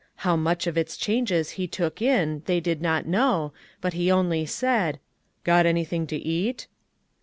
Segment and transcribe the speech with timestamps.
[0.25, 4.47] How much of its changes he took in they did not know, but he only
[4.47, 4.99] said:
[5.43, 6.65] "Got anything to eat?"